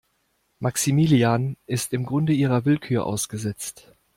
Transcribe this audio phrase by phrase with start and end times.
[0.57, 3.93] Maximilian ist im Grunde ihrer Willkür ausgesetzt.